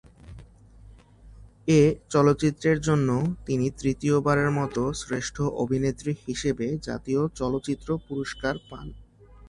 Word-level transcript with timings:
এ 1.71 1.81
চলচ্চিত্রের 2.09 2.77
জন্য 2.81 3.09
তিনি 3.45 3.65
তৃতীয় 3.71 4.15
বারের 4.21 4.49
মত 4.51 4.75
শ্রেষ্ঠ 5.01 5.35
অভিনেত্রী 5.63 6.11
হিসেবে 6.27 6.65
জাতীয় 6.87 7.21
চলচ্চিত্র 7.39 7.89
পুরস্কার 8.07 8.55
পান। 8.69 8.87